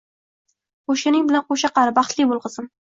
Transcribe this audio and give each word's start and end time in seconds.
Qoʻshganing 0.93 1.29
bilan 1.31 1.47
qoʻsha 1.53 1.73
qari, 1.79 1.97
baxtli 2.01 2.31
boʻl, 2.35 2.47
qizim 2.49 2.77